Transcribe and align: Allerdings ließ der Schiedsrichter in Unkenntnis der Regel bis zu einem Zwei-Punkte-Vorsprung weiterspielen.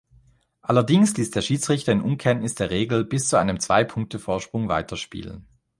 Allerdings 0.63 1.15
ließ 1.15 1.29
der 1.29 1.43
Schiedsrichter 1.43 1.91
in 1.91 2.01
Unkenntnis 2.01 2.55
der 2.55 2.71
Regel 2.71 3.05
bis 3.05 3.27
zu 3.27 3.37
einem 3.37 3.59
Zwei-Punkte-Vorsprung 3.59 4.67
weiterspielen. 4.67 5.45